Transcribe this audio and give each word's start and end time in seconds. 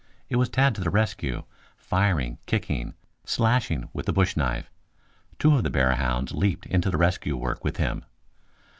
It 0.29 0.37
was 0.37 0.49
Tad 0.49 0.73
to 0.73 0.81
the 0.81 0.89
rescue, 0.89 1.43
firing, 1.77 2.39
kicking, 2.47 2.95
slashing 3.23 3.87
with 3.93 4.07
the 4.07 4.11
bush 4.11 4.35
knife. 4.35 4.71
Two 5.37 5.53
of 5.55 5.61
the 5.61 5.69
bear 5.69 5.93
hounds 5.93 6.31
leaped 6.31 6.65
into 6.65 6.89
the 6.89 6.97
rescue 6.97 7.37
work 7.37 7.63
with 7.63 7.77
him. 7.77 8.05